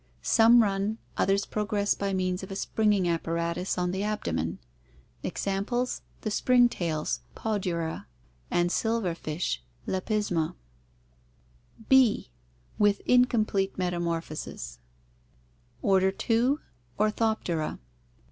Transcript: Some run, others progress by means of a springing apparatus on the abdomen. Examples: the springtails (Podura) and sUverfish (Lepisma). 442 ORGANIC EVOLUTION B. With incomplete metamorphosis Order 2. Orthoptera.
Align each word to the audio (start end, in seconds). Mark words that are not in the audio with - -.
Some 0.23 0.63
run, 0.63 0.97
others 1.15 1.45
progress 1.45 1.93
by 1.93 2.11
means 2.11 2.41
of 2.41 2.49
a 2.49 2.55
springing 2.55 3.07
apparatus 3.07 3.77
on 3.77 3.91
the 3.91 4.01
abdomen. 4.01 4.57
Examples: 5.21 6.01
the 6.21 6.31
springtails 6.31 7.19
(Podura) 7.35 8.07
and 8.49 8.71
sUverfish 8.71 9.59
(Lepisma). 9.87 10.55
442 10.55 10.55
ORGANIC 11.85 11.85
EVOLUTION 11.85 11.85
B. 11.89 12.31
With 12.79 12.99
incomplete 13.01 13.77
metamorphosis 13.77 14.79
Order 15.83 16.11
2. 16.11 16.59
Orthoptera. 16.99 17.77